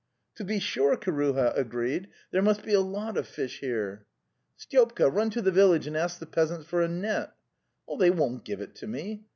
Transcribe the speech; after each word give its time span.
"To 0.37 0.43
be 0.43 0.57
sure," 0.57 0.97
Kiruha 0.97 1.55
agreed;" 1.55 2.07
there 2.31 2.41
must 2.41 2.63
be 2.63 2.73
a 2.73 2.79
lot 2.81 3.17
of 3.17 3.27
fish 3.27 3.59
here."''" 3.59 4.07
Styopka, 4.59 5.07
run 5.13 5.29
to 5.29 5.43
the 5.43 5.51
village 5.51 5.85
and 5.85 5.95
ask 5.95 6.17
the 6.17 6.25
peasants 6.25 6.65
FOUPAUMEL 6.65 7.21
NS 7.21 7.27
'They 7.99 8.09
won't 8.09 8.43
give 8.43 8.61
it 8.61 8.73
to 8.77 8.87
me." 8.87 9.25